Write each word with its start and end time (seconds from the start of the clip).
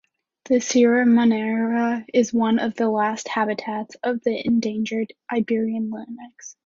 The 0.45 0.59
Sierra 0.61 1.05
Morena 1.05 2.03
is 2.11 2.33
one 2.33 2.57
of 2.57 2.73
the 2.73 2.89
last 2.89 3.27
habitats 3.27 3.93
of 4.01 4.23
the 4.23 4.43
endangered 4.43 5.13
Iberian 5.31 5.91
lynx. 5.91 6.57